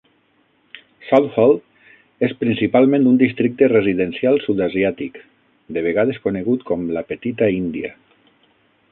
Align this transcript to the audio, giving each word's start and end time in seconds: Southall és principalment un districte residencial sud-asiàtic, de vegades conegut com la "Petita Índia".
Southall 1.09 1.51
és 2.27 2.31
principalment 2.39 3.05
un 3.11 3.19
districte 3.23 3.67
residencial 3.73 4.41
sud-asiàtic, 4.45 5.19
de 5.77 5.83
vegades 5.89 6.19
conegut 6.27 6.65
com 6.71 6.87
la 6.97 7.05
"Petita 7.13 7.51
Índia". 7.59 7.93